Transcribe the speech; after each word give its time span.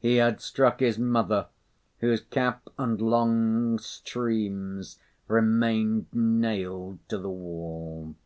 He 0.00 0.16
had 0.16 0.40
struck 0.40 0.80
his 0.80 0.98
mother, 0.98 1.46
whose 2.00 2.20
cap 2.20 2.66
and 2.76 3.00
long 3.00 3.78
streams 3.78 4.98
remained 5.28 6.06
nailed 6.12 6.98
to 7.08 7.16
the 7.16 7.30
wall. 7.30 8.16